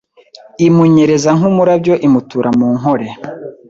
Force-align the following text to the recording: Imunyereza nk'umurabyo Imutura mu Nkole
Imunyereza 0.67 1.29
nk'umurabyo 1.37 1.93
Imutura 2.07 2.49
mu 2.59 2.67
Nkole 2.77 3.07